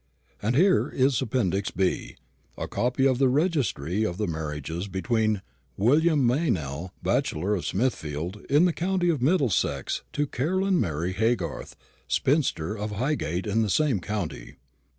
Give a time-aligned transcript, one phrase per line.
[0.41, 2.15] And here is Appendix B.
[2.57, 5.43] a copy of the registry of the marriage between
[5.77, 11.75] William Meynell, bachelor, of Smithfield, in the county of Middlesex, to Caroline Mary Haygarth,
[12.07, 14.55] spinster, of Highgate, in the same county."